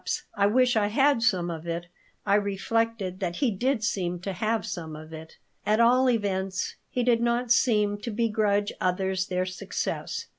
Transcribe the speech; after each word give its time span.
I 0.33 0.47
wish 0.47 0.75
I 0.75 0.87
had 0.87 1.21
some 1.21 1.51
of 1.51 1.67
it." 1.67 1.85
I 2.25 2.33
reflected 2.33 3.19
that 3.19 3.35
he 3.35 3.51
did 3.51 3.83
seem 3.83 4.19
to 4.21 4.33
have 4.33 4.65
some 4.65 4.95
of 4.95 5.13
"it." 5.13 5.37
At 5.63 5.79
all 5.79 6.09
events, 6.09 6.75
he 6.89 7.03
did 7.03 7.21
not 7.21 7.51
seem 7.51 7.99
to 7.99 8.09
begrudge 8.09 8.73
others 8.81 9.27
their 9.27 9.45
success. 9.45 10.25